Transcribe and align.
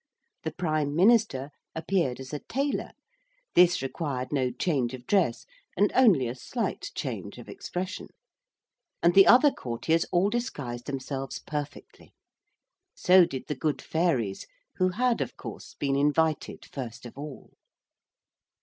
The 0.41 0.51
Prime 0.53 0.95
Minister 0.95 1.51
appeared 1.75 2.19
as 2.19 2.33
a 2.33 2.39
tailor; 2.39 2.93
this 3.53 3.83
required 3.83 4.29
no 4.33 4.49
change 4.49 4.95
of 4.95 5.05
dress 5.05 5.45
and 5.77 5.91
only 5.93 6.27
a 6.27 6.33
slight 6.33 6.89
change 6.95 7.37
of 7.37 7.47
expression. 7.47 8.07
And 9.03 9.13
the 9.13 9.27
other 9.27 9.51
courtiers 9.51 10.05
all 10.05 10.31
disguised 10.31 10.87
themselves 10.87 11.37
perfectly. 11.37 12.15
So 12.95 13.25
did 13.25 13.45
the 13.45 13.53
good 13.53 13.79
fairies, 13.79 14.47
who 14.77 14.89
had, 14.89 15.21
of 15.21 15.37
course, 15.37 15.75
been 15.75 15.95
invited 15.95 16.65
first 16.65 17.05
of 17.05 17.15
all. 17.15 17.51